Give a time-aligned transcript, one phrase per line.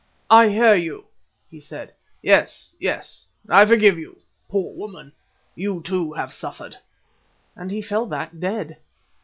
[0.31, 1.05] "I hear you,"
[1.47, 1.93] he said.
[2.23, 4.17] "Yes, yes, I forgive you.
[4.49, 5.13] Poor woman!
[5.53, 6.77] you too have suffered,"
[7.55, 8.77] and he fell back dead.